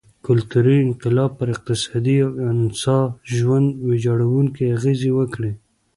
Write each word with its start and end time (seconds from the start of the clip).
کلتوري 0.25 0.75
انقلاب 0.81 1.31
پر 1.37 1.47
اقتصاد 1.53 2.05
او 2.25 2.29
انسا 2.51 2.97
ژوند 3.35 3.67
ویجاړوونکې 3.89 4.63
اغېزې 4.75 5.11
وکړې. 5.17 5.51